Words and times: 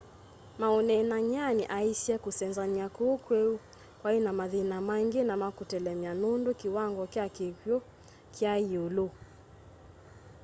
maũneenany'anĩ 0.59 1.63
aaisye 1.77 2.15
kũsenzanya 2.23 2.85
kũu 2.95 3.15
kweũ 3.25 3.53
kwaĩnamathĩna 3.99 4.77
maĩngĩ 4.87 5.21
na 5.27 5.35
makũtelemya 5.41 6.11
nũndũ 6.21 6.51
kiwango 6.61 7.03
kya 7.13 7.25
kĩkw'ũ 7.35 7.77
kyai 8.35 8.63
yiulu 8.71 9.07